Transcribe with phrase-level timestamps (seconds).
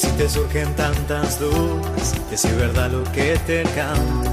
[0.00, 4.32] si te surgen tantas dudas, es verdad lo que te canta.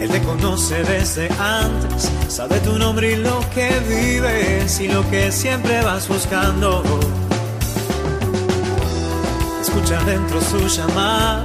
[0.00, 5.32] Él te conoce desde antes, sabe tu nombre y lo que vives y lo que
[5.32, 6.84] siempre vas buscando.
[9.60, 11.44] Escucha dentro su llamada,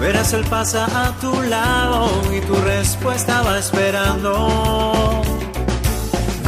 [0.00, 5.22] verás él pasa a tu lado y tu respuesta va esperando.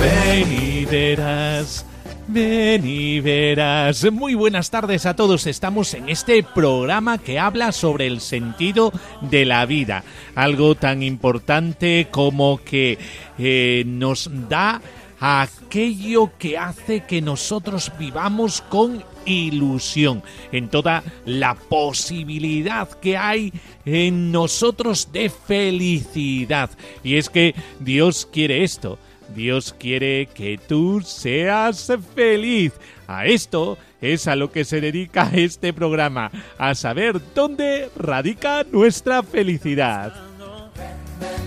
[0.00, 1.84] Ven y verás.
[2.32, 4.10] Ven y verás.
[4.10, 5.46] Muy buenas tardes a todos.
[5.46, 10.02] Estamos en este programa que habla sobre el sentido de la vida.
[10.34, 12.98] Algo tan importante como que
[13.38, 14.80] eh, nos da
[15.20, 23.52] aquello que hace que nosotros vivamos con ilusión, en toda la posibilidad que hay
[23.84, 26.70] en nosotros de felicidad.
[27.04, 28.98] Y es que Dios quiere esto.
[29.34, 32.72] Dios quiere que tú seas feliz.
[33.06, 39.22] A esto es a lo que se dedica este programa, a saber dónde radica nuestra
[39.22, 40.12] felicidad.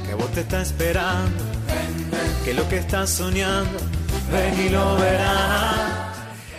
[0.08, 1.44] Que vos te está esperando,
[2.44, 3.78] que lo que estás soñando,
[4.32, 6.06] ven y lo verás.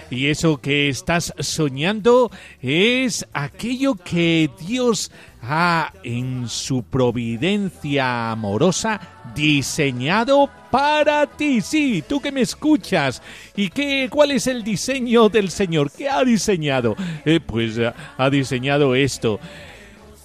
[0.08, 2.30] Y eso que estás soñando
[2.60, 5.10] es aquello que Dios
[5.42, 9.00] ha en su providencia amorosa
[9.34, 11.62] diseñado para ti.
[11.62, 13.22] Sí, tú que me escuchas.
[13.56, 15.90] ¿Y qué, cuál es el diseño del Señor?
[15.90, 16.96] ¿Qué ha diseñado?
[17.24, 19.40] Eh, pues eh, ha diseñado esto.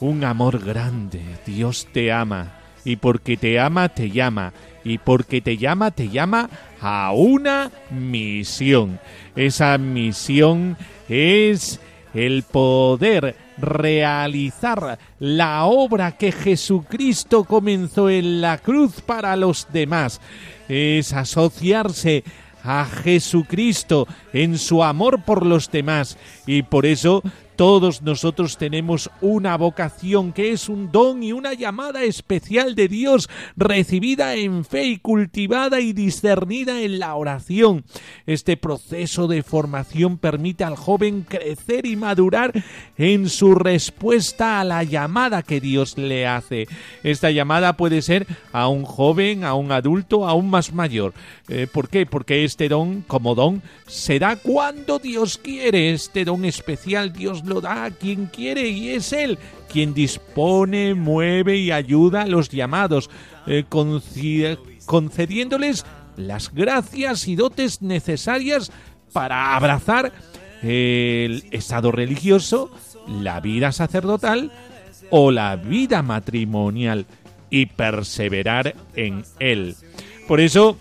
[0.01, 1.21] Un amor grande.
[1.45, 2.59] Dios te ama.
[2.83, 4.51] Y porque te ama, te llama.
[4.83, 6.49] Y porque te llama, te llama
[6.81, 8.99] a una misión.
[9.37, 10.75] Esa misión
[11.07, 11.79] es
[12.13, 20.19] el poder realizar la obra que Jesucristo comenzó en la cruz para los demás.
[20.67, 22.23] Es asociarse
[22.63, 27.23] a Jesucristo en su amor por los demás y por eso
[27.61, 33.29] todos nosotros tenemos una vocación que es un don y una llamada especial de Dios
[33.55, 37.83] recibida en fe y cultivada y discernida en la oración.
[38.25, 42.51] Este proceso de formación permite al joven crecer y madurar
[42.97, 46.67] en su respuesta a la llamada que Dios le hace.
[47.03, 51.13] Esta llamada puede ser a un joven, a un adulto, a un más mayor.
[51.47, 52.07] Eh, ¿Por qué?
[52.07, 55.91] Porque este don, como don, se da cuando Dios quiere.
[55.91, 59.37] Este don especial Dios lo da a quien quiere y es Él
[59.71, 63.09] quien dispone, mueve y ayuda a los llamados,
[63.47, 63.63] eh,
[64.85, 65.85] concediéndoles
[66.17, 68.71] las gracias y dotes necesarias
[69.13, 70.11] para abrazar
[70.61, 72.69] el estado religioso,
[73.07, 74.51] la vida sacerdotal
[75.09, 77.05] o la vida matrimonial
[77.49, 79.75] y perseverar en él.
[80.27, 80.77] Por eso,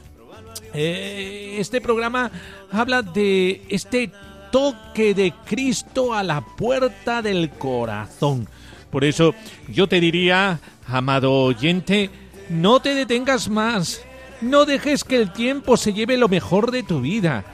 [0.75, 2.31] eh, este programa
[2.70, 4.10] habla de este
[4.50, 8.49] toque de Cristo a la puerta del corazón.
[8.91, 9.34] Por eso
[9.69, 12.11] yo te diría, amado oyente,
[12.49, 14.03] no te detengas más,
[14.41, 17.44] no dejes que el tiempo se lleve lo mejor de tu vida.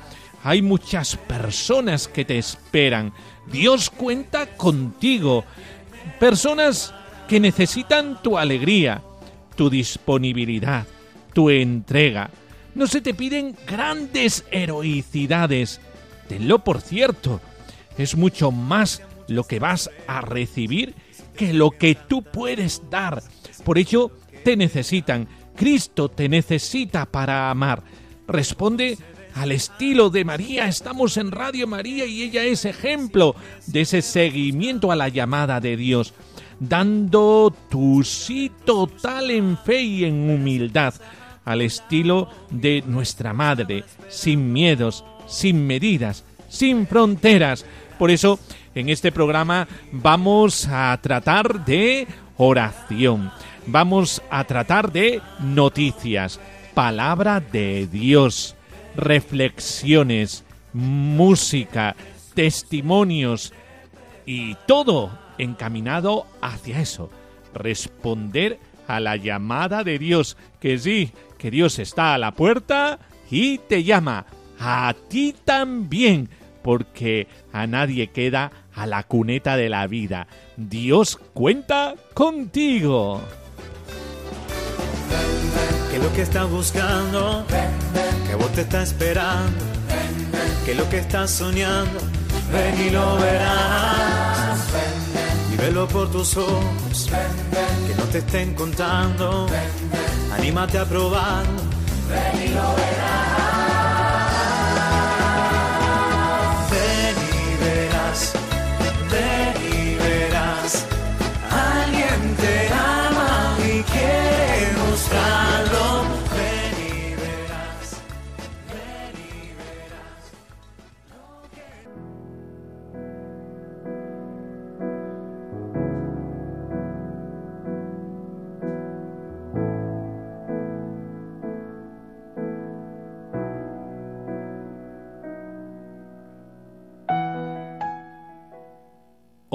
[0.42, 3.12] Hay muchas personas que te esperan.
[3.50, 5.44] Dios cuenta contigo.
[6.20, 6.94] Personas
[7.28, 9.02] que necesitan tu alegría,
[9.56, 10.86] tu disponibilidad,
[11.32, 12.30] tu entrega.
[12.76, 15.80] No se te piden grandes heroicidades,
[16.28, 17.40] tenlo por cierto,
[17.98, 20.94] es mucho más lo que vas a recibir
[21.36, 23.22] que lo que tú puedes dar.
[23.64, 24.10] Por ello,
[24.44, 25.28] te necesitan.
[25.54, 27.82] Cristo te necesita para amar.
[28.26, 28.98] Responde
[29.34, 30.66] al estilo de María.
[30.66, 33.36] Estamos en Radio María y ella es ejemplo
[33.66, 36.14] de ese seguimiento a la llamada de Dios,
[36.58, 40.94] dando tu sí total en fe y en humildad,
[41.44, 47.64] al estilo de nuestra Madre, sin miedos, sin medidas, sin fronteras.
[47.98, 48.38] Por eso,
[48.74, 52.06] en este programa vamos a tratar de
[52.36, 53.30] oración,
[53.66, 56.40] vamos a tratar de noticias,
[56.74, 58.54] palabra de Dios,
[58.96, 61.96] reflexiones, música,
[62.34, 63.52] testimonios
[64.26, 67.10] y todo encaminado hacia eso,
[67.54, 72.98] responder a la llamada de Dios, que sí, que Dios está a la puerta
[73.30, 74.26] y te llama
[74.58, 76.28] a ti también
[76.62, 80.26] porque a nadie queda a la cuneta de la vida.
[80.56, 83.20] Dios cuenta contigo.
[85.92, 87.46] Que lo que estás buscando,
[88.28, 89.64] que vos te estás esperando,
[90.64, 92.00] que lo que estás soñando,
[92.52, 94.66] ven y lo verás.
[95.52, 97.08] Y velo por tus ojos,
[97.86, 99.46] que no te estén contando.
[100.36, 101.62] Anímate a probarlo,
[102.10, 103.35] ven y lo verás.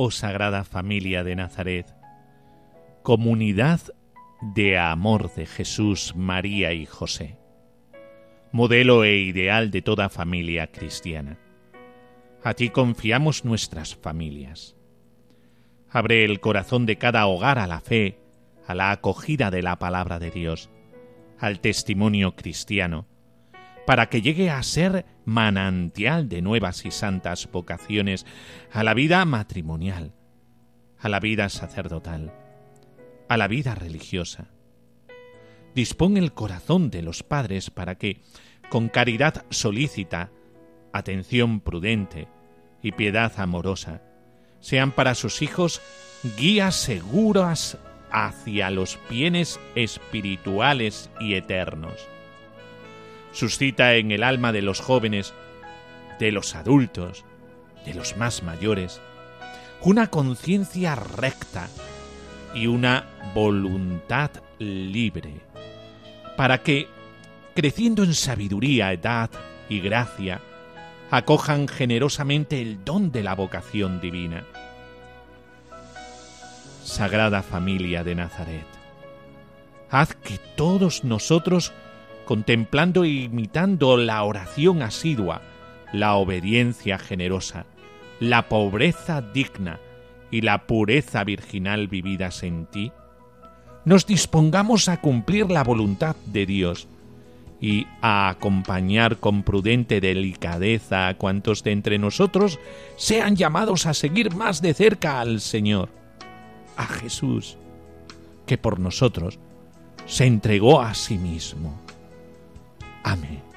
[0.03, 1.85] Oh Sagrada Familia de Nazaret,
[3.03, 3.81] comunidad
[4.41, 7.37] de amor de Jesús, María y José,
[8.51, 11.37] modelo e ideal de toda familia cristiana.
[12.43, 14.75] A ti confiamos nuestras familias.
[15.87, 18.17] Abre el corazón de cada hogar a la fe,
[18.65, 20.71] a la acogida de la palabra de Dios,
[21.37, 23.05] al testimonio cristiano,
[23.85, 28.25] para que llegue a ser manantial de nuevas y santas vocaciones
[28.71, 30.13] a la vida matrimonial,
[30.99, 32.33] a la vida sacerdotal,
[33.27, 34.47] a la vida religiosa.
[35.73, 38.21] Dispón el corazón de los padres para que,
[38.69, 40.31] con caridad solícita,
[40.93, 42.27] atención prudente
[42.81, 44.01] y piedad amorosa,
[44.59, 45.81] sean para sus hijos
[46.37, 47.77] guías seguras
[48.11, 52.09] hacia los bienes espirituales y eternos
[53.31, 55.33] suscita en el alma de los jóvenes,
[56.19, 57.25] de los adultos,
[57.85, 59.01] de los más mayores,
[59.81, 61.67] una conciencia recta
[62.53, 65.33] y una voluntad libre,
[66.37, 66.87] para que,
[67.55, 69.29] creciendo en sabiduría, edad
[69.69, 70.41] y gracia,
[71.09, 74.45] acojan generosamente el don de la vocación divina.
[76.83, 78.67] Sagrada Familia de Nazaret,
[79.89, 81.73] haz que todos nosotros
[82.31, 85.41] contemplando e imitando la oración asidua,
[85.91, 87.65] la obediencia generosa,
[88.21, 89.81] la pobreza digna
[90.31, 92.93] y la pureza virginal vividas en ti,
[93.83, 96.87] nos dispongamos a cumplir la voluntad de Dios
[97.59, 102.59] y a acompañar con prudente delicadeza a cuantos de entre nosotros
[102.95, 105.89] sean llamados a seguir más de cerca al Señor,
[106.77, 107.57] a Jesús,
[108.45, 109.37] que por nosotros
[110.05, 111.80] se entregó a sí mismo.
[113.03, 113.50] Amén.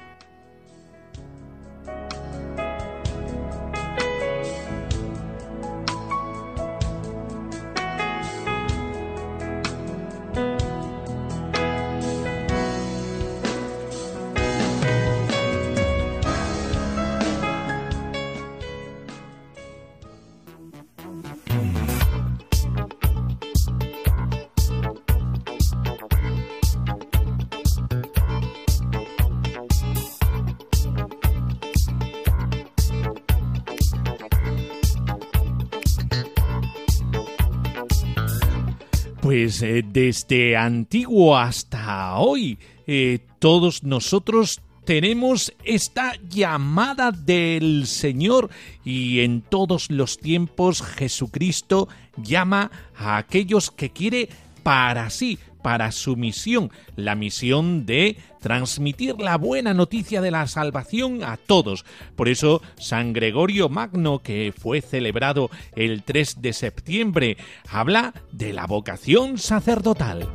[39.57, 48.49] Pues eh, desde antiguo hasta hoy, eh, todos nosotros tenemos esta llamada del Señor
[48.83, 54.27] y en todos los tiempos Jesucristo llama a aquellos que quiere
[54.61, 61.23] para sí, para su misión, la misión de transmitir la buena noticia de la salvación
[61.23, 61.85] a todos.
[62.15, 68.67] Por eso San Gregorio Magno, que fue celebrado el 3 de septiembre, habla de la
[68.67, 70.29] vocación sacerdotal.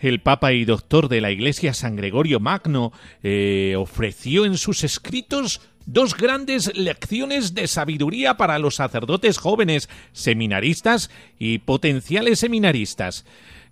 [0.00, 2.92] el Papa y doctor de la Iglesia San Gregorio Magno
[3.22, 11.10] eh, ofreció en sus escritos dos grandes lecciones de sabiduría para los sacerdotes jóvenes, seminaristas
[11.38, 13.24] y potenciales seminaristas.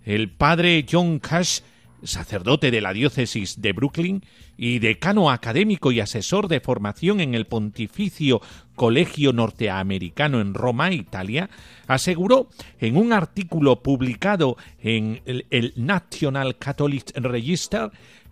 [0.05, 1.61] El padre John Cash
[2.03, 4.23] sacerdote de la diócesis de Brooklyn
[4.57, 8.41] y decano académico y asesor de formación en el Pontificio
[8.75, 11.49] Colegio Norteamericano en Roma, Italia,
[11.87, 12.49] aseguró
[12.79, 17.91] en un artículo publicado en el, National Catholic Register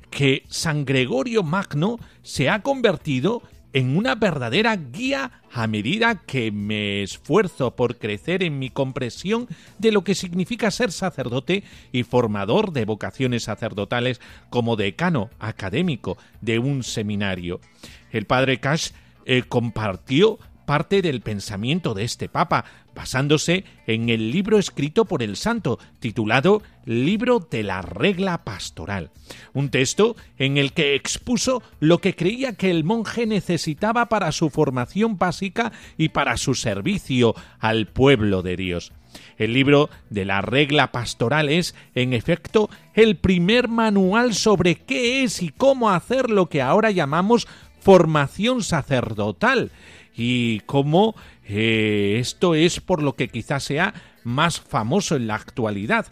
[0.09, 3.41] que San Gregorio Magno se ha convertido
[3.77, 9.91] en una verdadera guía a medida que me esfuerzo por crecer en mi comprensión de
[9.91, 14.19] lo que significa ser sacerdote y formador de vocaciones sacerdotales
[14.49, 17.61] como decano académico de un seminario.
[18.09, 18.93] El padre Cash
[19.25, 25.37] eh, compartió parte del pensamiento de este Papa, basándose en el libro escrito por el
[25.37, 29.09] santo, titulado Libro de la Regla Pastoral,
[29.53, 34.49] un texto en el que expuso lo que creía que el monje necesitaba para su
[34.49, 38.91] formación básica y para su servicio al pueblo de Dios.
[39.37, 45.41] El libro de la regla pastoral es, en efecto, el primer manual sobre qué es
[45.41, 47.47] y cómo hacer lo que ahora llamamos
[47.87, 49.71] formación sacerdotal,
[50.17, 51.15] y cómo
[51.47, 53.93] eh, esto es por lo que quizás sea
[54.23, 56.07] más famoso en la actualidad.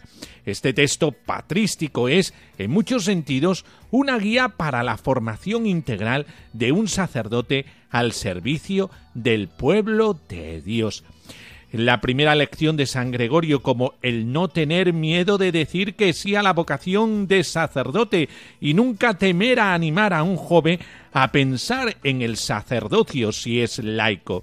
[0.46, 6.88] Este texto patrístico es, en muchos sentidos, una guía para la formación integral de un
[6.88, 11.04] sacerdote al servicio del pueblo de Dios.
[11.76, 16.34] La primera lección de San Gregorio como el no tener miedo de decir que sí
[16.34, 18.30] a la vocación de sacerdote
[18.62, 20.78] y nunca temer a animar a un joven
[21.12, 24.42] a pensar en el sacerdocio si es laico.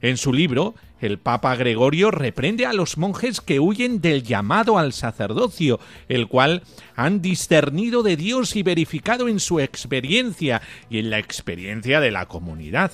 [0.00, 4.94] En su libro, el Papa Gregorio reprende a los monjes que huyen del llamado al
[4.94, 6.62] sacerdocio, el cual
[6.96, 12.24] han discernido de Dios y verificado en su experiencia y en la experiencia de la
[12.26, 12.92] comunidad.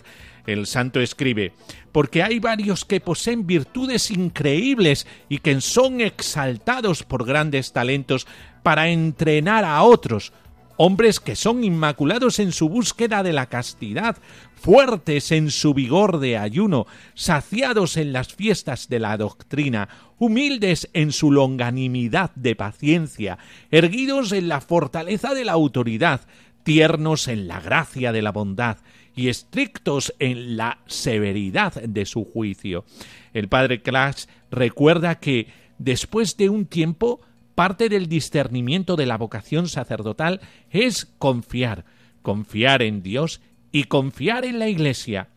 [0.49, 1.53] El santo escribe,
[1.99, 8.29] porque hay varios que poseen virtudes increíbles y que son exaltados por grandes talentos
[8.63, 10.33] para entrenar a otros,
[10.77, 14.17] hombres que son inmaculados en su búsqueda de la castidad,
[14.55, 19.89] fuertes en su vigor de ayuno, saciados en las fiestas de la doctrina,
[20.19, 23.39] humildes en su longanimidad de paciencia,
[23.73, 26.21] erguidos en la fortaleza de la autoridad,
[26.63, 28.77] tiernos en la gracia de la bondad
[29.15, 32.85] y estrictos en la severidad de su juicio.
[33.33, 35.49] El padre Clash recuerda que
[35.79, 37.21] después de un tiempo
[37.55, 41.85] parte del discernimiento de la vocación sacerdotal es confiar,
[42.23, 43.41] confiar en Dios
[43.73, 45.31] y confiar en la Iglesia.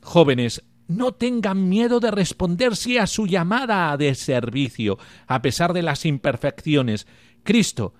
[0.00, 5.82] Jóvenes, no tengan miedo de responder sí a su llamada de servicio, a pesar de
[5.82, 7.06] las imperfecciones.
[7.42, 7.94] Cristo,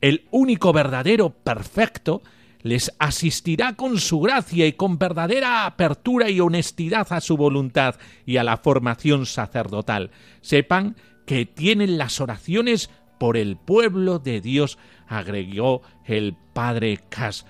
[0.00, 2.22] el único verdadero perfecto,
[2.62, 7.96] les asistirá con su gracia y con verdadera apertura y honestidad a su voluntad
[8.26, 10.10] y a la formación sacerdotal.
[10.40, 10.96] Sepan
[11.26, 17.46] que tienen las oraciones por el pueblo de Dios, agregó el padre Cas.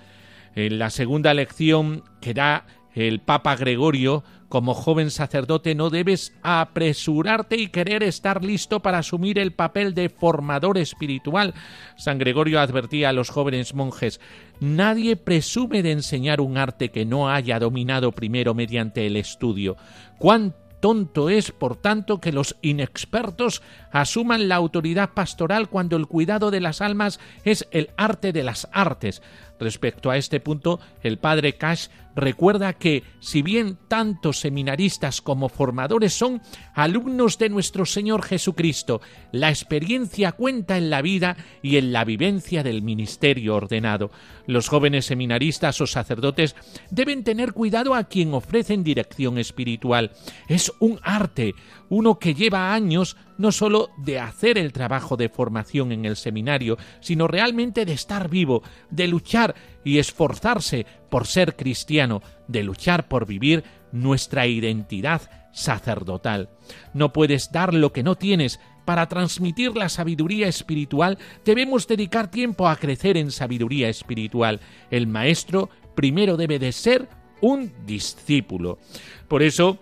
[0.55, 7.55] En la segunda lección que da el Papa Gregorio, como joven sacerdote no debes apresurarte
[7.55, 11.53] y querer estar listo para asumir el papel de formador espiritual.
[11.95, 14.19] San Gregorio advertía a los jóvenes monjes
[14.59, 19.77] Nadie presume de enseñar un arte que no haya dominado primero mediante el estudio.
[20.17, 26.51] Cuán tonto es, por tanto, que los inexpertos asuman la autoridad pastoral cuando el cuidado
[26.51, 29.21] de las almas es el arte de las artes.
[29.59, 36.13] Respecto a este punto, el padre Cash recuerda que, si bien tantos seminaristas como formadores
[36.13, 36.41] son
[36.73, 39.01] alumnos de nuestro Señor Jesucristo,
[39.31, 44.11] la experiencia cuenta en la vida y en la vivencia del ministerio ordenado.
[44.45, 46.55] Los jóvenes seminaristas o sacerdotes
[46.89, 50.11] deben tener cuidado a quien ofrecen dirección espiritual.
[50.47, 51.53] Es un arte,
[51.89, 56.77] uno que lleva años no sólo de hacer el trabajo de formación en el seminario,
[56.99, 63.25] sino realmente de estar vivo, de luchar y esforzarse por ser cristiano, de luchar por
[63.25, 66.49] vivir nuestra identidad sacerdotal.
[66.93, 68.59] No puedes dar lo que no tienes.
[68.85, 74.59] Para transmitir la sabiduría espiritual debemos dedicar tiempo a crecer en sabiduría espiritual.
[74.89, 77.07] El maestro primero debe de ser
[77.41, 78.79] un discípulo.
[79.27, 79.79] Por eso,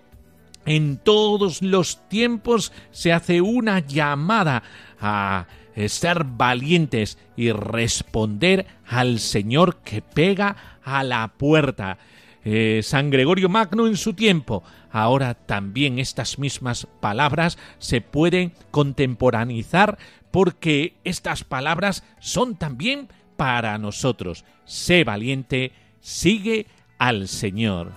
[0.68, 4.62] en todos los tiempos se hace una llamada
[5.00, 5.46] a
[5.86, 11.98] ser valientes y responder al Señor que pega a la puerta.
[12.44, 14.62] Eh, San Gregorio Magno en su tiempo.
[14.90, 19.98] Ahora también estas mismas palabras se pueden contemporanizar
[20.30, 24.44] porque estas palabras son también para nosotros.
[24.64, 26.66] Sé valiente, sigue
[26.98, 27.92] al Señor.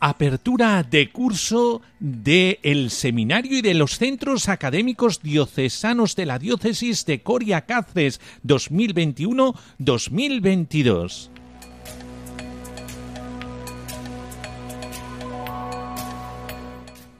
[0.00, 7.06] Apertura de curso del el seminario y de los centros académicos diocesanos de la diócesis
[7.06, 11.30] de Coria Cáceres 2021-2022.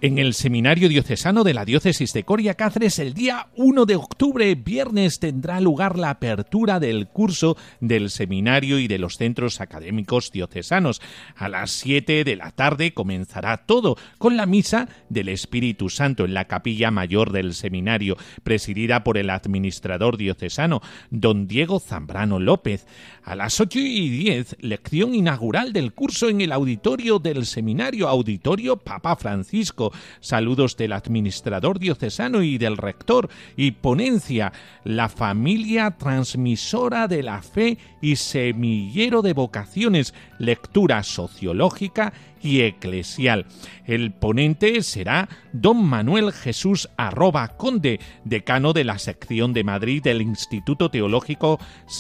[0.01, 4.55] En el Seminario Diocesano de la Diócesis de Coria Cáceres el día 1 de octubre,
[4.55, 11.01] viernes, tendrá lugar la apertura del curso del seminario y de los centros académicos diocesanos.
[11.35, 16.35] A las 7 de la tarde comenzará todo con la misa del Espíritu Santo en
[16.35, 22.87] la capilla mayor del seminario, presidida por el administrador diocesano, don Diego Zambrano López.
[23.25, 28.77] A las 8 y 10, lección inaugural del curso en el auditorio del seminario, Auditorio
[28.77, 29.88] Papa Francisco.
[30.21, 33.29] Saludos del administrador diocesano y del rector.
[33.57, 34.53] Y ponencia,
[34.85, 43.47] la familia transmisora de la fe y semillero de vocaciones, lectura sociológica y eclesial.
[43.87, 50.23] El ponente será don Manuel Jesús Arroba Conde, decano de la sección de Madrid del
[50.23, 51.59] Instituto Teológico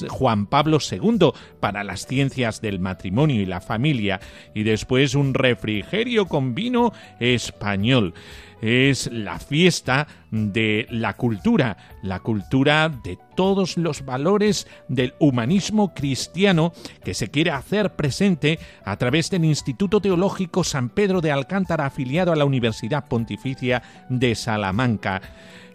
[0.08, 1.30] Juan Pablo II
[1.60, 4.20] para las ciencias del matrimonio y la familia,
[4.54, 8.14] y después un refrigerio con vino español
[8.60, 16.72] es la fiesta de la cultura, la cultura de todos los valores del humanismo cristiano
[17.04, 22.32] que se quiere hacer presente a través del Instituto Teológico San Pedro de Alcántara afiliado
[22.32, 25.22] a la Universidad Pontificia de Salamanca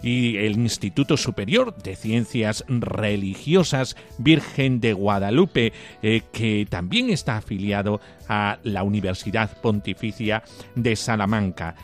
[0.04, 5.72] y el Instituto Superior de Ciencias Religiosas Virgen de Guadalupe,
[6.02, 10.44] eh, que también está afiliado a la Universidad Pontificia
[10.76, 11.76] de Salamanca.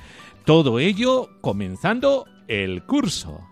[0.45, 3.48] Todo ello comenzando el curso.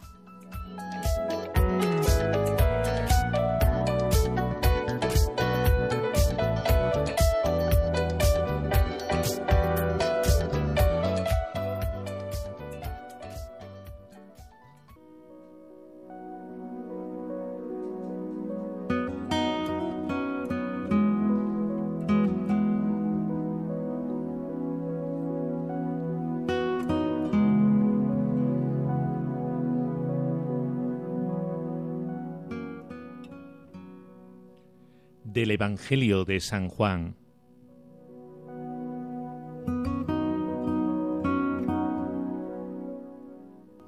[35.58, 37.16] Evangelio de San Juan.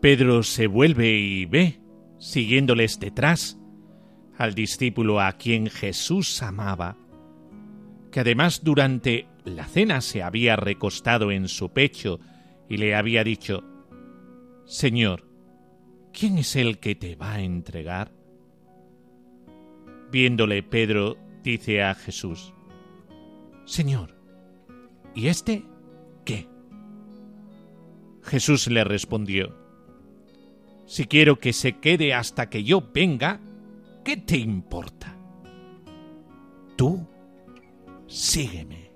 [0.02, 1.80] Pedro se vuelve y ve,
[2.18, 3.60] siguiéndoles detrás,
[4.36, 6.98] al discípulo a quien Jesús amaba,
[8.12, 12.20] que además durante la cena se había recostado en su pecho
[12.68, 13.64] y le había dicho,
[14.66, 15.30] Señor,
[16.14, 18.12] ¿quién es el que te va a entregar?
[20.12, 22.54] Viéndole Pedro dice a Jesús,
[23.66, 24.16] Señor,
[25.16, 25.64] ¿y este
[26.26, 26.48] qué?
[28.24, 29.56] Jesús le respondió,
[30.86, 33.40] Si quiero que se quede hasta que yo venga,
[34.04, 35.16] ¿qué te importa?
[36.76, 37.08] Tú
[38.08, 38.89] sígueme.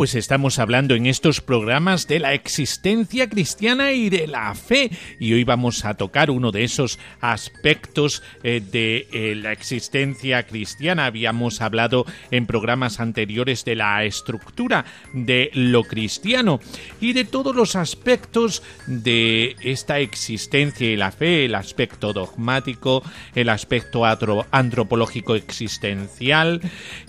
[0.00, 4.90] Pues estamos hablando en estos programas de la existencia cristiana y de la fe.
[5.18, 11.04] Y hoy vamos a tocar uno de esos aspectos eh, de eh, la existencia cristiana.
[11.04, 16.60] Habíamos hablado en programas anteriores de la estructura de lo cristiano
[16.98, 23.02] y de todos los aspectos de esta existencia y la fe, el aspecto dogmático,
[23.34, 24.06] el aspecto
[24.50, 26.62] antropológico existencial.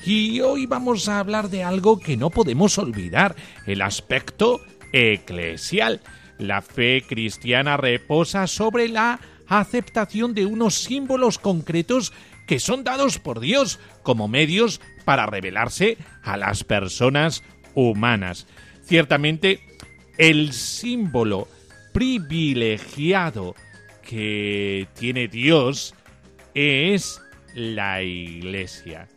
[0.06, 6.02] Y hoy vamos a hablar de algo que no podemos olvidar el aspecto eclesial.
[6.38, 12.14] La fe cristiana reposa sobre la aceptación de unos símbolos concretos
[12.48, 17.44] que son dados por Dios como medios para revelarse a las personas
[17.76, 18.48] humanas.
[18.84, 19.62] Ciertamente,
[20.18, 21.48] el símbolo
[21.94, 23.56] privilegiado
[24.02, 25.94] que tiene Dios
[26.54, 27.22] es
[27.54, 29.08] la Iglesia.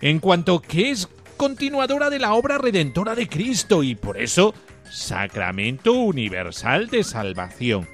[0.00, 4.54] En cuanto que es continuadora de la obra redentora de Cristo y por eso
[4.90, 7.88] sacramento universal de salvación.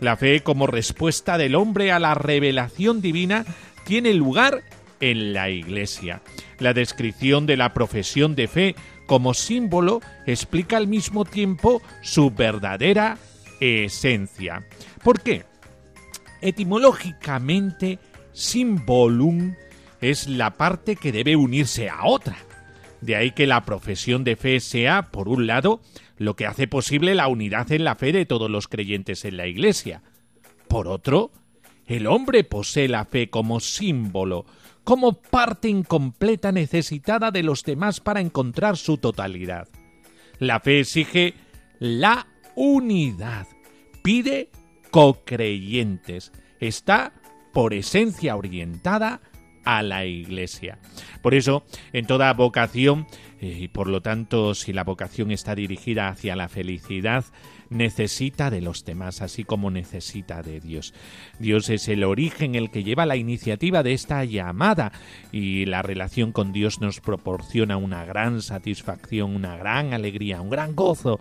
[0.00, 3.44] La fe como respuesta del hombre a la revelación divina
[3.84, 4.62] tiene lugar
[4.98, 6.22] en la Iglesia.
[6.58, 8.74] La descripción de la profesión de fe
[9.06, 13.18] como símbolo explica al mismo tiempo su verdadera
[13.60, 14.66] esencia.
[15.04, 15.44] ¿Por qué?
[16.40, 17.98] Etimológicamente,
[18.32, 19.54] simbolum
[20.00, 22.45] es la parte que debe unirse a otra.
[23.00, 25.80] De ahí que la profesión de fe sea, por un lado,
[26.16, 29.46] lo que hace posible la unidad en la fe de todos los creyentes en la
[29.46, 30.02] Iglesia.
[30.68, 31.30] Por otro,
[31.86, 34.46] el hombre posee la fe como símbolo,
[34.84, 39.68] como parte incompleta necesitada de los demás para encontrar su totalidad.
[40.38, 41.34] La fe exige
[41.78, 43.46] la unidad,
[44.02, 44.50] pide
[44.90, 47.12] co-creyentes, está
[47.52, 49.20] por esencia orientada
[49.66, 50.78] a la Iglesia.
[51.20, 53.06] Por eso, en toda vocación,
[53.40, 57.24] eh, y por lo tanto, si la vocación está dirigida hacia la felicidad,
[57.68, 60.94] necesita de los demás, así como necesita de Dios.
[61.38, 64.92] Dios es el origen, el que lleva la iniciativa de esta llamada
[65.32, 70.74] y la relación con Dios nos proporciona una gran satisfacción, una gran alegría, un gran
[70.74, 71.18] gozo.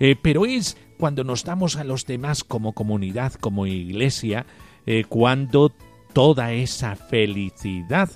[0.00, 4.46] Eh, pero es cuando nos damos a los demás como comunidad, como iglesia,
[4.86, 5.72] eh, cuando
[6.12, 8.10] toda esa felicidad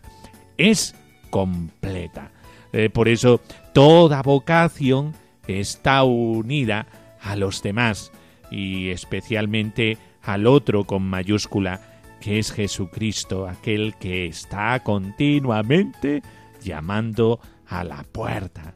[0.57, 0.95] es
[1.31, 2.31] completa.
[2.73, 3.41] Eh, por eso
[3.73, 5.15] toda vocación
[5.47, 6.87] está unida
[7.21, 8.13] a los demás
[8.51, 11.81] y especialmente al otro con mayúscula,
[12.21, 16.23] que es Jesucristo, aquel que está continuamente
[16.63, 18.75] llamando a la puerta.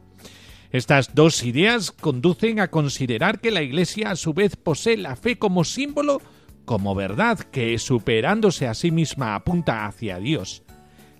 [0.71, 5.37] Estas dos ideas conducen a considerar que la Iglesia a su vez posee la fe
[5.37, 6.21] como símbolo
[6.65, 10.63] como verdad que, superándose a sí misma, apunta hacia Dios.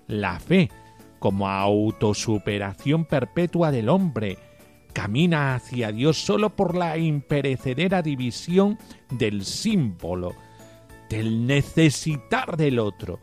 [0.06, 0.70] La fe,
[1.18, 4.38] como autosuperación perpetua del hombre,
[4.92, 8.78] camina hacia Dios solo por la imperecedera división
[9.10, 10.34] del símbolo,
[11.08, 13.20] del necesitar del otro.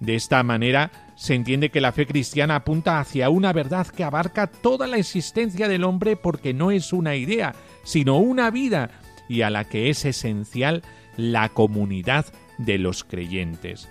[0.00, 4.46] De esta manera se entiende que la fe cristiana apunta hacia una verdad que abarca
[4.46, 8.90] toda la existencia del hombre porque no es una idea, sino una vida,
[9.28, 10.82] y a la que es esencial
[11.16, 12.26] la comunidad
[12.58, 13.88] de los creyentes.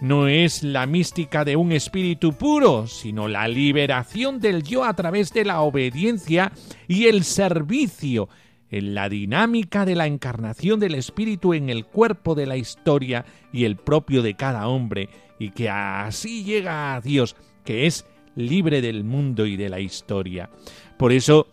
[0.00, 5.32] No es la mística de un espíritu puro, sino la liberación del yo a través
[5.32, 6.52] de la obediencia
[6.88, 8.28] y el servicio,
[8.70, 13.64] en la dinámica de la encarnación del espíritu en el cuerpo de la historia y
[13.64, 19.04] el propio de cada hombre, y que así llega a Dios, que es libre del
[19.04, 20.50] mundo y de la historia.
[20.98, 21.46] Por eso,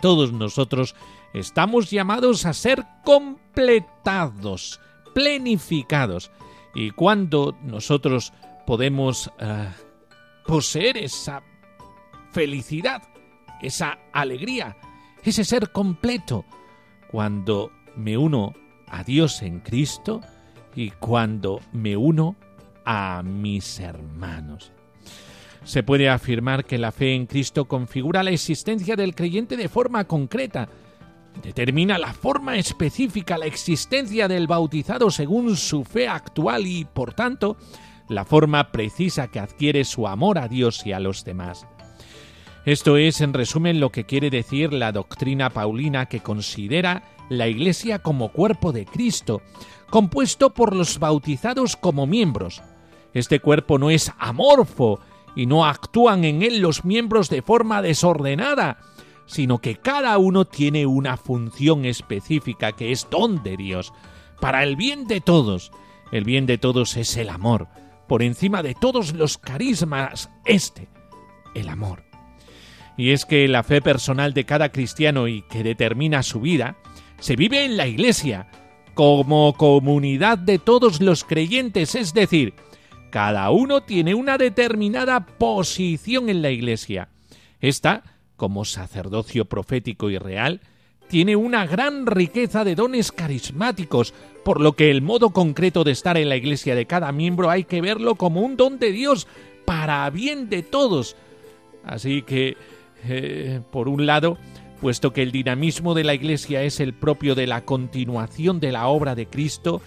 [0.00, 0.94] todos nosotros
[1.34, 4.80] estamos llamados a ser completados,
[5.12, 6.30] plenificados.
[6.74, 8.32] Y cuando nosotros
[8.66, 9.68] podemos eh,
[10.46, 11.42] poseer esa
[12.32, 13.02] felicidad,
[13.60, 14.76] esa alegría,
[15.22, 16.44] ese ser completo,
[17.10, 18.54] cuando me uno
[18.88, 20.20] a Dios en Cristo
[20.74, 22.36] y cuando me uno
[22.84, 24.72] a mis hermanos.
[25.64, 30.04] Se puede afirmar que la fe en Cristo configura la existencia del creyente de forma
[30.04, 30.68] concreta,
[31.42, 37.56] determina la forma específica, la existencia del bautizado según su fe actual y, por tanto,
[38.08, 41.66] la forma precisa que adquiere su amor a Dios y a los demás.
[42.64, 47.98] Esto es, en resumen, lo que quiere decir la doctrina paulina que considera la Iglesia
[47.98, 49.42] como cuerpo de Cristo,
[49.90, 52.62] compuesto por los bautizados como miembros.
[53.12, 55.00] Este cuerpo no es amorfo
[55.36, 58.78] y no actúan en él los miembros de forma desordenada,
[59.26, 63.92] sino que cada uno tiene una función específica que es don de Dios,
[64.40, 65.72] para el bien de todos.
[66.12, 67.68] El bien de todos es el amor,
[68.08, 70.88] por encima de todos los carismas, este,
[71.54, 72.04] el amor.
[72.96, 76.76] Y es que la fe personal de cada cristiano y que determina su vida,
[77.18, 78.48] se vive en la Iglesia,
[78.94, 82.54] como comunidad de todos los creyentes, es decir,
[83.10, 87.08] cada uno tiene una determinada posición en la Iglesia.
[87.60, 88.02] Esta
[88.44, 90.60] como sacerdocio profético y real,
[91.08, 94.12] tiene una gran riqueza de dones carismáticos,
[94.44, 97.64] por lo que el modo concreto de estar en la iglesia de cada miembro hay
[97.64, 99.26] que verlo como un don de Dios
[99.64, 101.16] para bien de todos.
[101.86, 102.58] Así que,
[103.08, 104.36] eh, por un lado,
[104.78, 108.88] puesto que el dinamismo de la iglesia es el propio de la continuación de la
[108.88, 109.80] obra de Cristo,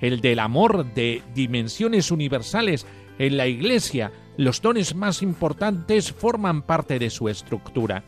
[0.00, 2.86] el del amor de dimensiones universales
[3.18, 8.04] en la iglesia, los dones más importantes forman parte de su estructura,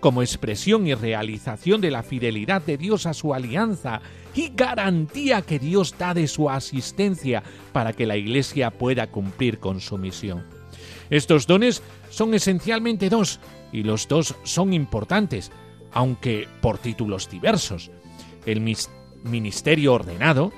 [0.00, 4.00] como expresión y realización de la fidelidad de Dios a su alianza
[4.34, 9.80] y garantía que Dios da de su asistencia para que la Iglesia pueda cumplir con
[9.80, 10.44] su misión.
[11.10, 13.40] Estos dones son esencialmente dos,
[13.72, 15.50] y los dos son importantes,
[15.92, 17.90] aunque por títulos diversos.
[18.46, 18.60] El
[19.24, 20.52] ministerio ordenado,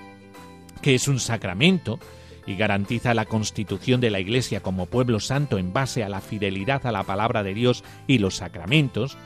[0.83, 1.99] que es un sacramento,
[2.47, 6.87] y garantiza la constitución de la Iglesia como pueblo santo en base a la fidelidad
[6.87, 9.17] a la palabra de Dios y los sacramentos,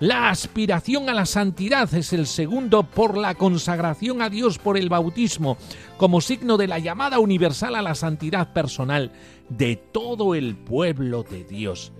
[0.00, 4.88] la aspiración a la santidad es el segundo por la consagración a Dios por el
[4.88, 5.58] bautismo,
[5.98, 9.12] como signo de la llamada universal a la santidad personal
[9.50, 11.92] de todo el pueblo de Dios.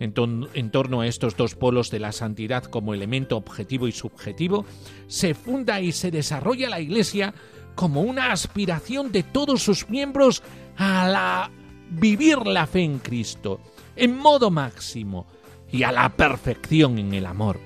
[0.00, 0.14] En,
[0.54, 4.64] en, torno a estos dos polos de la santidad como elemento objetivo y subjetivo,
[5.06, 7.34] se funda y se desarrolla la Iglesia
[7.74, 10.42] como una aspiración de todos sus miembros
[10.76, 11.50] a la
[11.90, 13.60] vivir la fe en Cristo
[13.96, 15.26] en modo máximo
[15.70, 17.58] y a la perfección en el amor.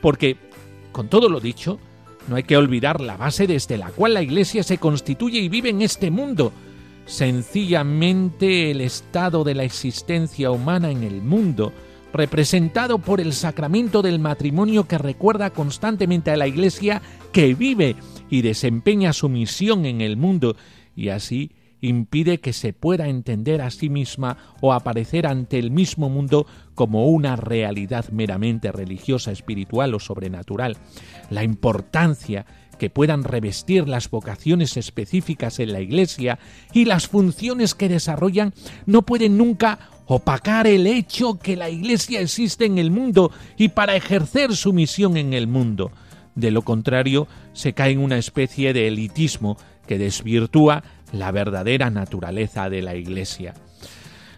[0.00, 0.36] Porque,
[0.92, 1.78] con todo lo dicho,
[2.28, 5.70] no hay que olvidar la base desde la cual la Iglesia se constituye y vive
[5.70, 6.52] en este mundo,
[7.06, 11.72] sencillamente el estado de la existencia humana en el mundo,
[12.12, 17.96] representado por el sacramento del matrimonio que recuerda constantemente a la Iglesia que vive
[18.30, 20.56] y desempeña su misión en el mundo
[20.94, 26.08] y así impide que se pueda entender a sí misma o aparecer ante el mismo
[26.08, 30.76] mundo como una realidad meramente religiosa, espiritual o sobrenatural.
[31.30, 32.46] La importancia
[32.78, 36.38] que puedan revestir las vocaciones específicas en la Iglesia
[36.72, 38.54] y las funciones que desarrollan
[38.86, 43.96] no pueden nunca opacar el hecho que la Iglesia existe en el mundo y para
[43.96, 45.90] ejercer su misión en el mundo.
[46.38, 49.56] De lo contrario, se cae en una especie de elitismo
[49.88, 53.54] que desvirtúa la verdadera naturaleza de la Iglesia.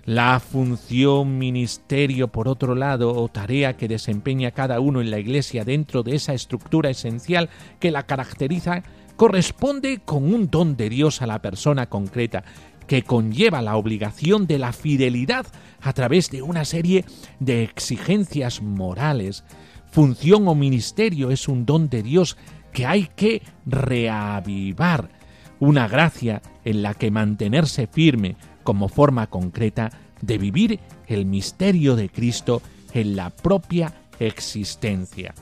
[0.06, 5.62] La función, ministerio, por otro lado, o tarea que desempeña cada uno en la Iglesia
[5.66, 8.82] dentro de esa estructura esencial que la caracteriza,
[9.16, 12.44] corresponde con un don de Dios a la persona concreta,
[12.86, 15.44] que conlleva la obligación de la fidelidad
[15.82, 17.04] a través de una serie
[17.40, 19.44] de exigencias morales.
[19.90, 22.36] Función o ministerio es un don de Dios
[22.72, 25.10] que hay que reavivar,
[25.58, 29.90] una gracia en la que mantenerse firme como forma concreta
[30.22, 35.34] de vivir el misterio de Cristo en la propia existencia.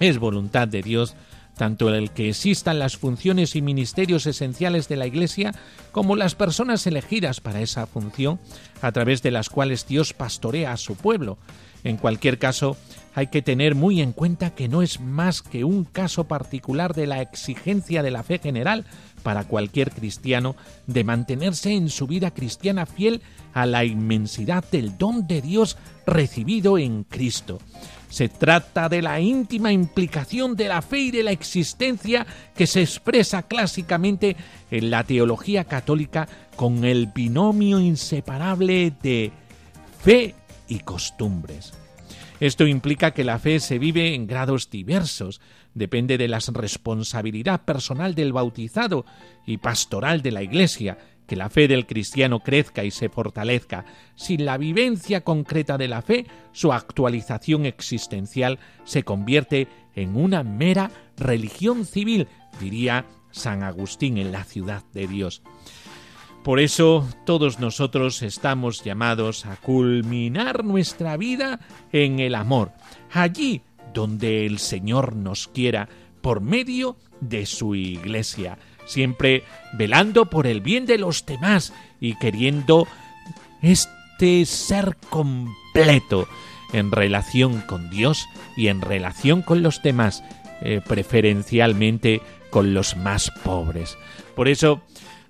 [0.00, 1.14] Es voluntad de Dios
[1.56, 5.52] tanto el que existan las funciones y ministerios esenciales de la Iglesia
[5.92, 8.40] como las personas elegidas para esa función
[8.80, 11.38] a través de las cuales Dios pastorea a su pueblo.
[11.84, 12.76] En cualquier caso,
[13.14, 17.06] hay que tener muy en cuenta que no es más que un caso particular de
[17.06, 18.86] la exigencia de la fe general
[19.22, 23.20] para cualquier cristiano de mantenerse en su vida cristiana fiel
[23.52, 27.58] a la inmensidad del don de Dios recibido en Cristo.
[28.08, 32.82] Se trata de la íntima implicación de la fe y de la existencia que se
[32.82, 34.36] expresa clásicamente
[34.70, 39.32] en la teología católica con el binomio inseparable de
[40.02, 40.34] fe
[40.72, 41.74] y costumbres.
[42.40, 45.40] Esto implica que la fe se vive en grados diversos,
[45.74, 49.04] depende de la responsabilidad personal del bautizado
[49.46, 53.84] y pastoral de la Iglesia, que la fe del cristiano crezca y se fortalezca.
[54.16, 60.90] Sin la vivencia concreta de la fe, su actualización existencial se convierte en una mera
[61.16, 62.28] religión civil,
[62.60, 65.42] diría San Agustín en la ciudad de Dios.
[66.42, 71.60] Por eso todos nosotros estamos llamados a culminar nuestra vida
[71.92, 72.72] en el amor,
[73.12, 73.62] allí
[73.94, 75.88] donde el Señor nos quiera,
[76.20, 82.88] por medio de su iglesia, siempre velando por el bien de los demás y queriendo
[83.60, 86.26] este ser completo
[86.72, 88.26] en relación con Dios
[88.56, 90.24] y en relación con los demás,
[90.60, 93.96] eh, preferencialmente con los más pobres.
[94.34, 94.82] Por eso,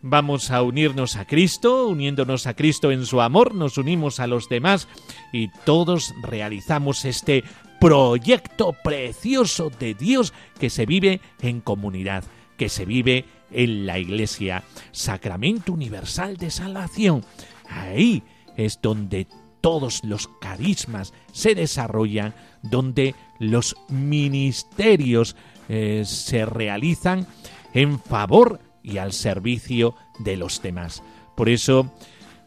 [0.03, 4.49] vamos a unirnos a Cristo, uniéndonos a Cristo en su amor, nos unimos a los
[4.49, 4.89] demás
[5.33, 7.45] y todos realizamos este
[7.81, 12.25] proyecto precioso de Dios que se vive en comunidad,
[12.57, 17.25] que se vive en la Iglesia, sacramento universal de salvación.
[17.69, 18.23] Ahí
[18.57, 19.27] es donde
[19.61, 25.37] todos los carismas se desarrollan, donde los ministerios
[25.69, 27.27] eh, se realizan
[27.73, 31.03] en favor y al servicio de los demás.
[31.37, 31.93] Por eso,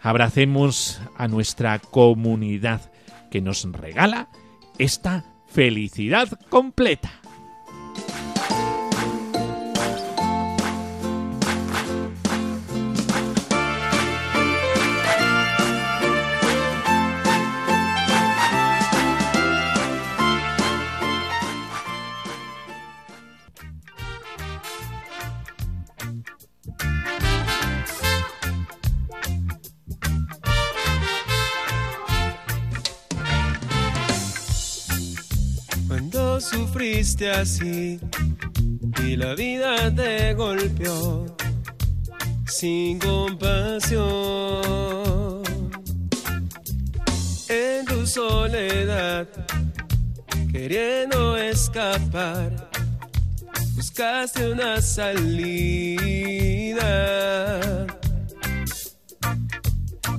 [0.01, 2.91] abracemos a nuestra comunidad
[3.31, 4.27] que nos regala
[4.77, 7.11] esta felicidad completa.
[36.45, 37.99] Sufriste así
[39.03, 41.25] y la vida te golpeó
[42.45, 44.03] sin compasión.
[47.49, 49.27] En tu soledad,
[50.51, 52.69] queriendo escapar,
[53.75, 55.17] buscaste una salida.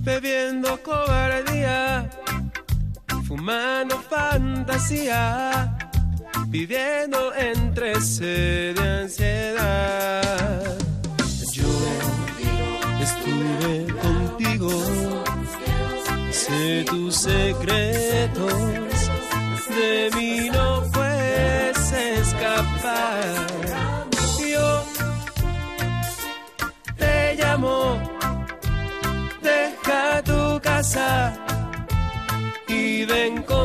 [0.01, 2.11] Bebiendo cobardía,
[3.27, 5.76] fumando fantasía
[6.59, 10.79] viviendo entre sed y ansiedad.
[11.53, 11.73] Yo
[13.07, 13.73] estuve
[14.07, 14.71] contigo,
[16.31, 18.55] sé tus secretos,
[19.81, 23.47] de mí no puedes escapar.
[24.53, 24.85] Yo
[26.97, 28.01] te llamo,
[29.43, 31.35] deja tu casa
[32.67, 33.56] y ven conmigo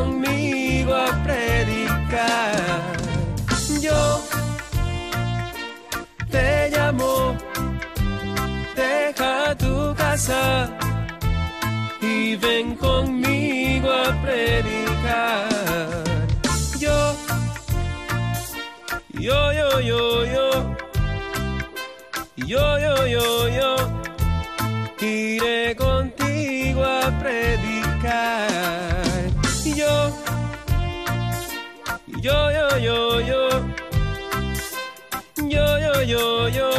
[6.92, 7.36] llamo,
[8.76, 10.68] deja tu casa
[12.00, 15.48] y ven conmigo a predicar.
[16.78, 17.14] Yo,
[19.10, 20.76] yo, yo, yo, yo,
[22.36, 23.76] yo, yo, yo, yo,
[25.00, 28.48] iré contigo a predicar.
[29.64, 30.12] Yo,
[32.20, 33.48] yo, yo, yo, yo,
[35.48, 36.71] yo, yo, yo, yo,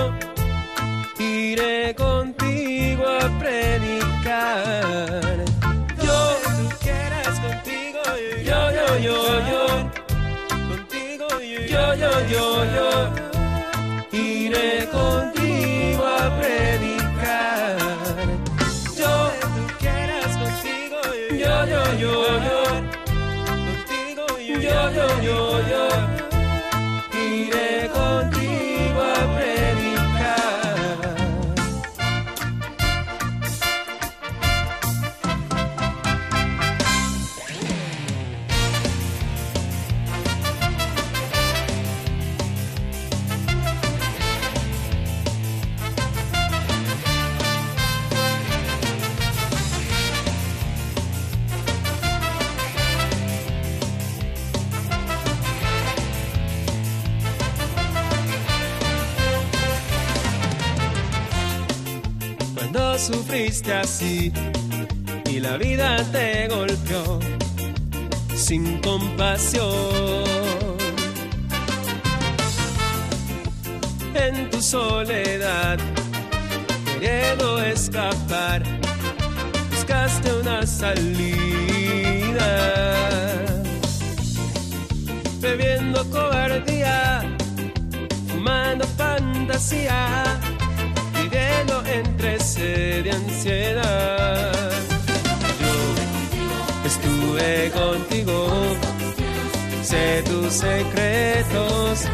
[12.30, 13.10] yo, yo
[14.12, 15.23] iré con
[63.04, 64.32] sufriste así
[65.30, 67.20] y la vida te golpeó
[68.34, 70.24] sin compasión.
[74.14, 75.80] En tu soledad,
[77.02, 78.64] queriendo escapar,
[79.72, 82.52] buscaste una salida.
[85.42, 87.26] Bebiendo cobardía,
[88.30, 90.40] fumando fantasía
[91.34, 94.72] viviendo entre sed y ansiedad.
[95.62, 98.48] Yo estuve contigo,
[99.82, 102.06] sé tus secretos,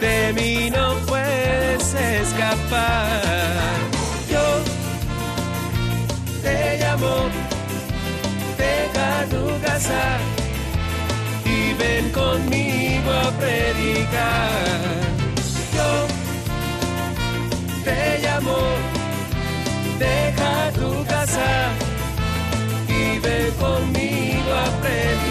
[0.00, 3.22] de mí no puedes escapar.
[4.30, 4.44] Yo
[6.42, 7.28] te llamo,
[8.58, 10.18] deja tu casa
[11.44, 15.09] y ven conmigo a predicar.
[17.90, 18.56] Te llamo,
[19.98, 21.72] deja tu casa
[22.86, 25.29] y ven conmigo a predicar.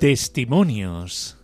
[0.00, 1.36] Testimonios.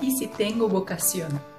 [0.00, 1.57] ¿Y si tengo vocación?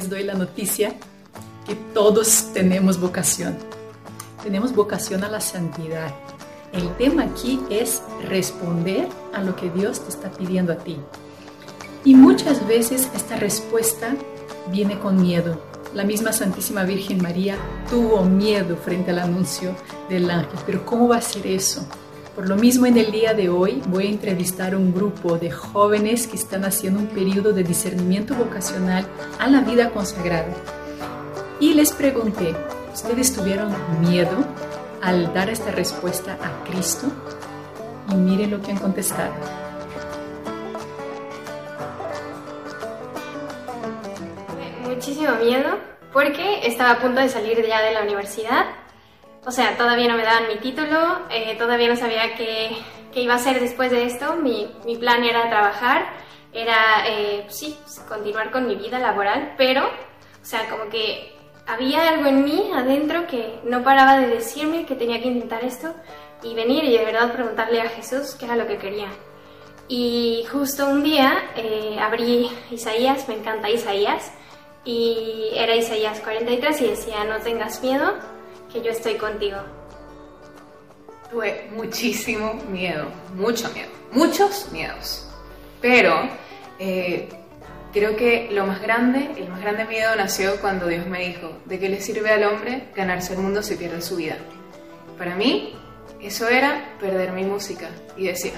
[0.00, 0.94] Les doy la noticia
[1.66, 3.54] que todos tenemos vocación.
[4.42, 6.14] Tenemos vocación a la santidad.
[6.72, 10.96] El tema aquí es responder a lo que Dios te está pidiendo a ti.
[12.02, 14.16] Y muchas veces esta respuesta
[14.72, 15.60] viene con miedo.
[15.92, 17.58] La misma Santísima Virgen María
[17.90, 19.76] tuvo miedo frente al anuncio
[20.08, 20.58] del ángel.
[20.64, 21.86] Pero ¿cómo va a ser eso?
[22.34, 25.50] Por lo mismo, en el día de hoy voy a entrevistar a un grupo de
[25.50, 29.04] jóvenes que están haciendo un periodo de discernimiento vocacional
[29.38, 30.54] a la vida consagrada.
[31.58, 32.54] Y les pregunté,
[32.94, 34.30] ¿ustedes tuvieron miedo
[35.02, 37.08] al dar esta respuesta a Cristo?
[38.10, 39.34] Y miren lo que han contestado.
[44.86, 45.78] Muchísimo miedo
[46.12, 48.79] porque estaba a punto de salir ya de la universidad.
[49.46, 52.76] O sea, todavía no me daban mi título, eh, todavía no sabía qué,
[53.12, 54.36] qué, iba a hacer después de esto.
[54.36, 56.06] Mi, mi plan era trabajar,
[56.52, 57.76] era, eh, sí,
[58.08, 61.34] continuar con mi vida laboral, pero, o sea, como que
[61.66, 65.94] había algo en mí adentro que no paraba de decirme que tenía que intentar esto
[66.42, 69.08] y venir y de verdad preguntarle a Jesús qué era lo que quería.
[69.88, 74.32] Y justo un día eh, abrí Isaías, me encanta Isaías,
[74.84, 78.14] y era Isaías 43 y decía, no tengas miedo,
[78.72, 79.58] que yo estoy contigo.
[81.30, 85.28] Tuve muchísimo miedo, mucho miedo, muchos miedos,
[85.80, 86.28] pero
[86.78, 87.28] eh,
[87.92, 91.78] creo que lo más grande, el más grande miedo nació cuando Dios me dijo, ¿de
[91.78, 94.38] qué le sirve al hombre ganarse el mundo si pierde su vida?
[95.18, 95.76] Para mí,
[96.20, 98.52] eso era perder mi música y decir,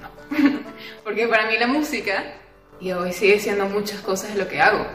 [0.00, 0.60] no, no,
[1.04, 2.34] porque para mí la música,
[2.80, 4.86] y hoy sigue siendo muchas cosas lo que hago,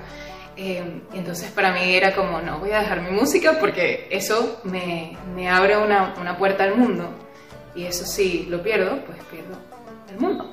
[0.55, 5.17] eh, entonces para mí era como, no voy a dejar mi música porque eso me,
[5.35, 7.09] me abre una, una, puerta al mundo.
[7.75, 9.57] Y eso si lo pierdo, pues pierdo
[10.11, 10.51] el mundo.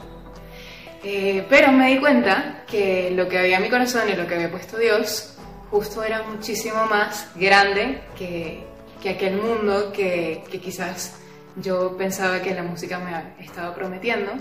[1.03, 4.35] Eh, pero me di cuenta que lo que había en mi corazón y lo que
[4.35, 5.37] había puesto Dios
[5.71, 8.65] justo era muchísimo más grande que,
[9.03, 11.21] que aquel mundo que, que quizás
[11.57, 14.33] yo pensaba que la música me estaba prometiendo.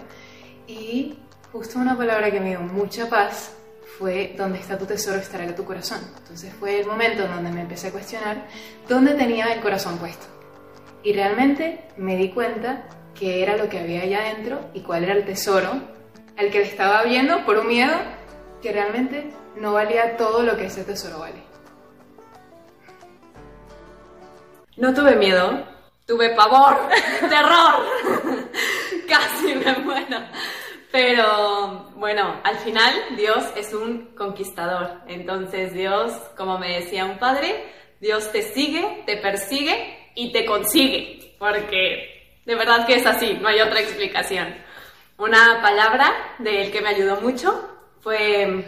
[0.68, 1.18] Y
[1.52, 3.54] justo una palabra que me dio mucha paz
[4.00, 6.00] fue donde está tu tesoro estará tu corazón.
[6.20, 8.48] Entonces fue el momento en donde me empecé a cuestionar
[8.88, 10.26] dónde tenía el corazón puesto.
[11.04, 15.14] Y realmente me di cuenta que era lo que había allá adentro y cuál era
[15.14, 15.82] el tesoro
[16.38, 17.94] al que le estaba viendo por un miedo
[18.62, 21.44] que realmente no valía todo lo que ese tesoro vale.
[24.78, 25.66] No tuve miedo,
[26.06, 26.78] tuve pavor,
[27.20, 27.86] terror.
[29.10, 30.20] Casi me muero.
[30.92, 35.02] Pero bueno, al final Dios es un conquistador.
[35.08, 37.64] Entonces Dios, como me decía un padre,
[38.00, 41.36] Dios te sigue, te persigue y te consigue.
[41.38, 44.56] Porque de verdad que es así, no hay otra explicación.
[45.18, 47.70] Una palabra del que me ayudó mucho
[48.00, 48.66] fue,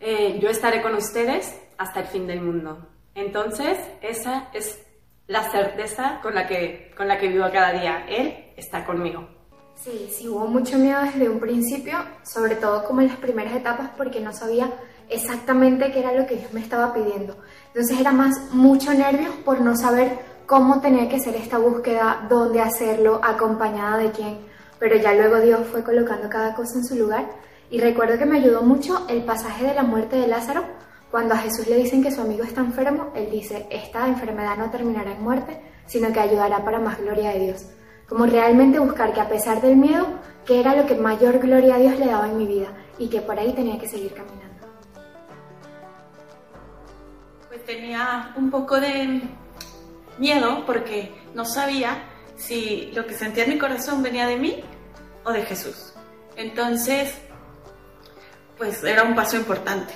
[0.00, 2.88] eh, yo estaré con ustedes hasta el fin del mundo.
[3.14, 4.82] Entonces, esa es
[5.26, 8.06] la certeza con la que, con la que vivo cada día.
[8.08, 9.41] Él está conmigo.
[9.82, 13.90] Sí, sí, hubo mucho miedo desde un principio, sobre todo como en las primeras etapas,
[13.96, 14.70] porque no sabía
[15.08, 17.36] exactamente qué era lo que Dios me estaba pidiendo.
[17.66, 22.60] Entonces era más mucho nervios por no saber cómo tenía que ser esta búsqueda, dónde
[22.60, 24.38] hacerlo, acompañada de quién.
[24.78, 27.26] Pero ya luego Dios fue colocando cada cosa en su lugar.
[27.68, 30.62] Y recuerdo que me ayudó mucho el pasaje de la muerte de Lázaro.
[31.10, 34.70] Cuando a Jesús le dicen que su amigo está enfermo, él dice, esta enfermedad no
[34.70, 37.66] terminará en muerte, sino que ayudará para más gloria de Dios
[38.08, 40.06] como realmente buscar que a pesar del miedo,
[40.44, 43.20] que era lo que mayor gloria a Dios le daba en mi vida y que
[43.20, 44.66] por ahí tenía que seguir caminando.
[47.48, 49.22] Pues tenía un poco de
[50.18, 52.04] miedo porque no sabía
[52.36, 54.62] si lo que sentía en mi corazón venía de mí
[55.24, 55.94] o de Jesús.
[56.36, 57.14] Entonces,
[58.58, 59.92] pues era un paso importante.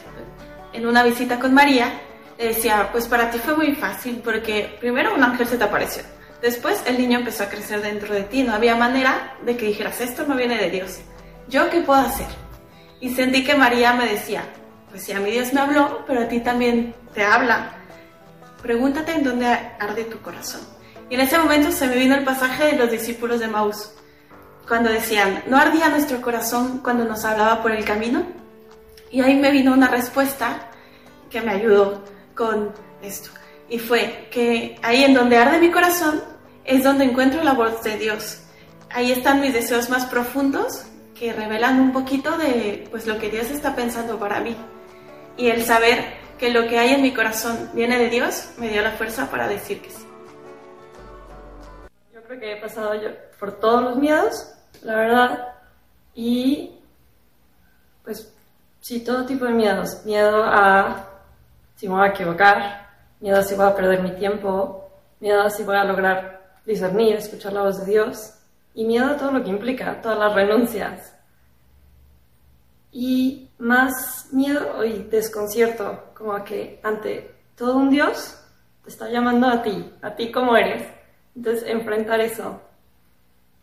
[0.73, 2.01] En una visita con María,
[2.39, 6.03] le decía, pues para ti fue muy fácil porque primero un ángel se te apareció
[6.43, 10.01] Después el niño empezó a crecer dentro de ti, no había manera de que dijeras,
[10.01, 10.99] esto no viene de Dios.
[11.49, 12.27] ¿Yo qué puedo hacer?
[13.01, 14.45] Y sentí que María me decía,
[14.91, 17.73] pues si a mí Dios me habló, pero a ti también te habla.
[18.63, 20.61] Pregúntate en dónde arde tu corazón.
[21.09, 23.93] Y en ese momento se me vino el pasaje de los discípulos de Maús,
[24.67, 28.27] cuando decían, ¿no ardía nuestro corazón cuando nos hablaba por el camino?
[29.11, 30.69] Y ahí me vino una respuesta
[31.31, 32.03] que me ayudó
[32.35, 32.73] con
[33.03, 33.31] esto.
[33.69, 36.23] Y fue que ahí en donde arde mi corazón
[36.65, 38.43] es donde encuentro la voz de Dios.
[38.91, 40.85] Ahí están mis deseos más profundos
[41.19, 44.57] que revelan un poquito de pues lo que Dios está pensando para mí.
[45.37, 48.83] Y el saber que lo que hay en mi corazón viene de Dios me dio
[48.83, 50.07] la fuerza para decir que sí.
[52.15, 53.09] Yo creo que he pasado yo
[53.39, 54.53] por todos los miedos,
[54.83, 55.49] la verdad.
[56.15, 56.79] Y
[58.05, 58.33] pues
[58.81, 60.05] sí, todo tipo de miedos.
[60.05, 61.11] Miedo a
[61.77, 62.86] si me voy a equivocar,
[63.21, 64.91] miedo a si voy a perder mi tiempo,
[65.21, 68.35] miedo a si voy a lograr discernir, escuchar la voz de Dios,
[68.75, 71.15] y miedo a todo lo que implica, todas las renuncias.
[72.93, 78.39] Y más miedo y desconcierto, como a que ante todo un Dios
[78.83, 80.87] te está llamando a ti, a ti como eres.
[81.35, 82.61] Entonces, enfrentar eso.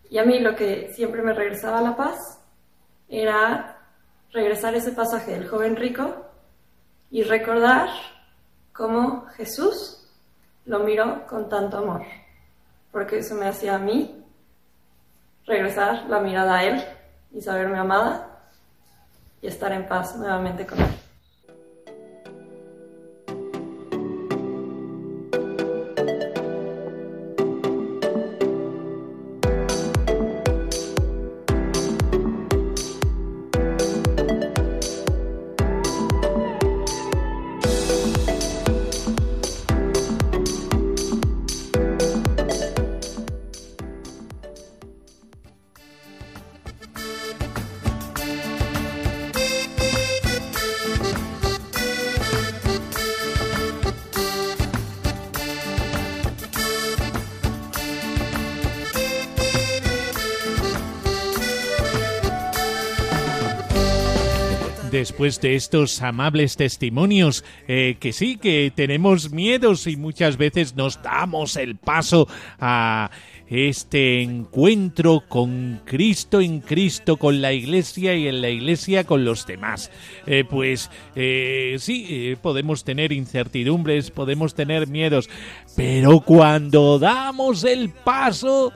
[0.10, 2.18] Y a mí lo que siempre me regresaba a la paz
[3.08, 3.78] era
[4.32, 6.26] regresar ese pasaje del joven rico
[7.12, 7.89] y recordar
[8.74, 10.03] cómo Jesús
[10.65, 12.01] lo miró con tanto amor.
[12.91, 14.24] Porque eso me hacía a mí
[15.45, 16.84] regresar la mirada a Él
[17.32, 18.41] y saberme amada
[19.41, 21.03] y estar en paz nuevamente con Él.
[65.04, 71.04] Después de estos amables testimonios, eh, que sí, que tenemos miedos y muchas veces nos
[71.04, 72.26] damos el paso
[72.58, 73.12] a
[73.47, 79.45] este encuentro con Cristo en Cristo, con la iglesia y en la iglesia con los
[79.45, 79.91] demás.
[80.26, 85.30] Eh, pues eh, sí, podemos tener incertidumbres, podemos tener miedos,
[85.76, 88.72] pero cuando damos el paso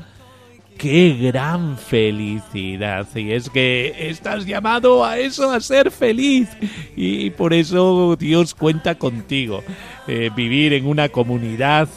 [0.78, 3.08] qué gran felicidad.
[3.16, 6.50] Y es que estás llamado a eso, a ser feliz.
[6.96, 9.64] Y por eso Dios cuenta contigo.
[10.08, 11.90] Eh, vivir en una comunidad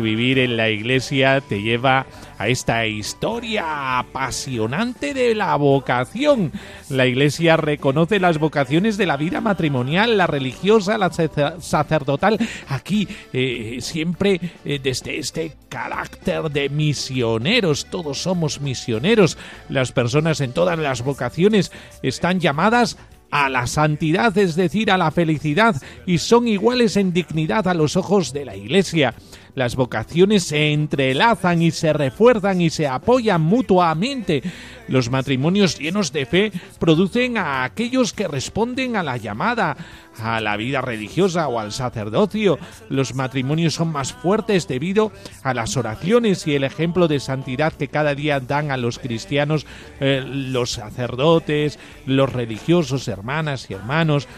[0.00, 6.52] vivir en la iglesia te lleva a esta historia apasionante de la vocación.
[6.88, 12.38] La iglesia reconoce las vocaciones de la vida matrimonial, la religiosa, la sacerdotal.
[12.68, 19.38] Aquí eh, siempre eh, desde este carácter de misioneros, todos somos misioneros.
[19.68, 21.72] Las personas en todas las vocaciones
[22.02, 22.96] están llamadas
[23.32, 25.74] a la santidad, es decir, a la felicidad,
[26.06, 29.14] y son iguales en dignidad a los ojos de la Iglesia.
[29.54, 34.42] Las vocaciones se entrelazan y se refuerzan y se apoyan mutuamente.
[34.88, 39.76] Los matrimonios llenos de fe producen a aquellos que responden a la llamada,
[40.18, 42.58] a la vida religiosa o al sacerdocio.
[42.88, 47.88] Los matrimonios son más fuertes debido a las oraciones y el ejemplo de santidad que
[47.88, 49.66] cada día dan a los cristianos,
[50.00, 54.28] eh, los sacerdotes, los religiosos, hermanas y hermanos.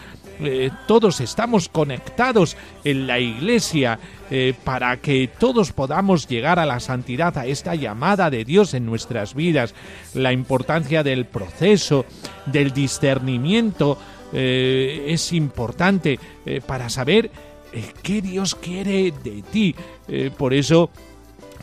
[0.41, 6.79] Eh, todos estamos conectados en la iglesia eh, para que todos podamos llegar a la
[6.79, 9.73] santidad, a esta llamada de Dios en nuestras vidas,
[10.13, 12.05] la importancia del proceso,
[12.47, 13.97] del discernimiento,
[14.33, 16.19] eh, es importante
[16.67, 17.31] para saber
[18.03, 19.75] qué Dios quiere de ti.
[20.37, 20.89] por eso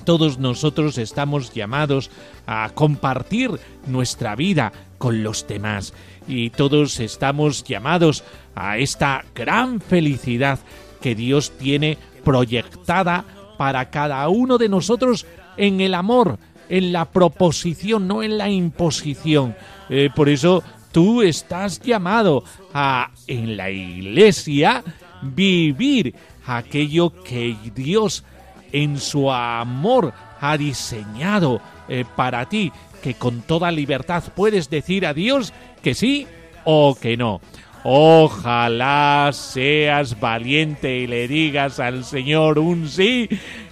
[0.05, 2.11] todos nosotros estamos llamados
[2.47, 3.51] a compartir
[3.87, 5.93] nuestra vida con los demás
[6.27, 10.59] y todos estamos llamados a esta gran felicidad
[11.01, 13.25] que Dios tiene proyectada
[13.57, 19.55] para cada uno de nosotros en el amor, en la proposición, no en la imposición.
[19.89, 20.63] Eh, por eso
[20.93, 24.83] tú estás llamado a en la iglesia
[25.23, 26.15] vivir
[26.47, 28.25] aquello que Dios
[28.73, 35.13] en su amor ha diseñado eh, para ti, que con toda libertad puedes decir a
[35.13, 36.27] Dios que sí
[36.65, 37.41] o que no.
[37.85, 43.29] Ojalá seas valiente y le digas al Señor un sí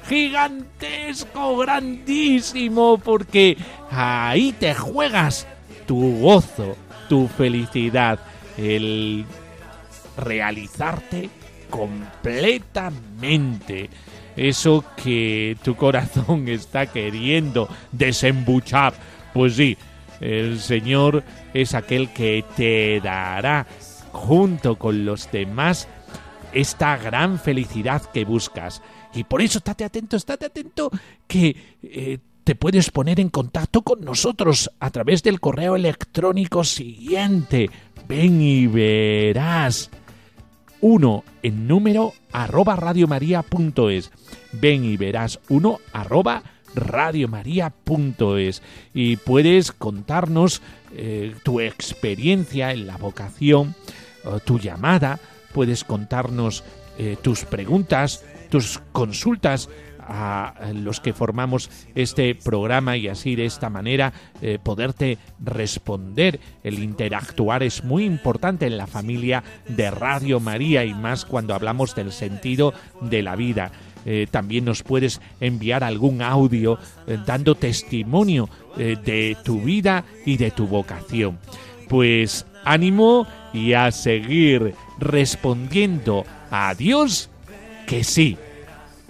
[0.08, 3.56] gigantesco, grandísimo, porque
[3.90, 5.46] ahí te juegas
[5.86, 6.76] tu gozo,
[7.08, 8.18] tu felicidad,
[8.58, 9.24] el
[10.16, 11.30] realizarte
[11.70, 13.88] completamente.
[14.36, 18.94] Eso que tu corazón está queriendo desembuchar.
[19.32, 19.76] Pues sí,
[20.20, 21.24] el Señor
[21.54, 23.66] es aquel que te dará
[24.12, 25.88] junto con los demás
[26.52, 28.82] esta gran felicidad que buscas.
[29.14, 30.90] Y por eso estate atento, estate atento
[31.26, 37.70] que eh, te puedes poner en contacto con nosotros a través del correo electrónico siguiente.
[38.08, 39.90] Ven y verás.
[40.82, 44.10] Uno en número arroba radiomaria.es.
[44.52, 46.59] Ven y verás uno arroba radiomaria.es
[48.94, 50.62] y puedes contarnos
[50.92, 53.74] eh, tu experiencia en la vocación,
[54.44, 55.18] tu llamada,
[55.52, 56.62] puedes contarnos
[56.98, 59.70] eh, tus preguntas, tus consultas
[60.12, 64.12] a los que formamos este programa y así de esta manera
[64.42, 66.40] eh, poderte responder.
[66.64, 71.94] El interactuar es muy importante en la familia de Radio María y más cuando hablamos
[71.94, 73.70] del sentido de la vida.
[74.06, 80.52] Eh, también nos puedes enviar algún audio eh, dando testimonio de tu vida y de
[80.52, 81.38] tu vocación.
[81.88, 87.30] Pues ánimo y a seguir respondiendo a Dios
[87.86, 88.38] que sí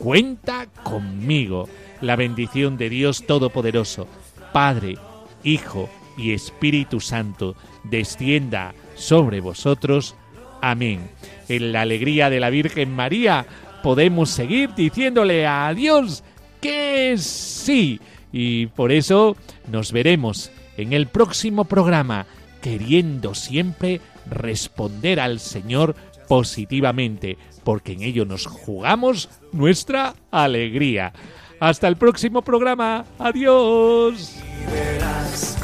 [0.01, 1.69] cuenta conmigo.
[2.01, 4.09] La bendición de Dios Todopoderoso,
[4.55, 4.97] Padre,
[5.45, 10.15] Hijo y Espíritu Santo, descienda sobre vosotros.
[10.63, 11.11] Amén.
[11.49, 13.47] En la alegría de la Virgen María
[13.83, 16.23] podemos seguir diciéndole a Dios
[16.61, 18.01] que sí.
[18.33, 19.37] Y por eso
[19.71, 22.27] nos veremos en el próximo programa,
[22.61, 24.01] queriendo siempre
[24.31, 25.95] responder al Señor
[26.29, 31.13] positivamente, porque en ello nos jugamos nuestra alegría.
[31.59, 33.05] Hasta el próximo programa.
[33.19, 34.37] Adiós.
[34.73, 35.59] verás,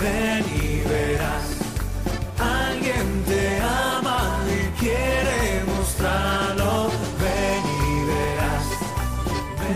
[0.00, 1.57] ven y verás.